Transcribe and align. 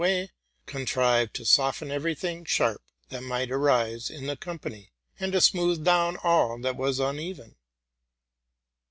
147 0.01 0.33
way, 0.33 0.39
contrived 0.65 1.33
to 1.35 1.45
soften 1.45 1.91
every 1.91 2.15
thing 2.15 2.43
sharp 2.43 2.81
that 3.09 3.21
might 3.21 3.51
arise 3.51 4.09
in 4.09 4.25
the 4.25 4.35
company, 4.35 4.91
and 5.19 5.31
to 5.31 5.39
smooth 5.39 5.83
down 5.85 6.17
all 6.23 6.57
that 6.59 6.75
was 6.75 6.99
uneven. 6.99 7.55